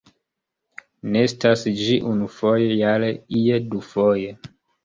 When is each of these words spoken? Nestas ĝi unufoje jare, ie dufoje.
Nestas 1.15 1.67
ĝi 1.81 1.99
unufoje 2.13 2.73
jare, 2.81 3.13
ie 3.43 3.63
dufoje. 3.71 4.37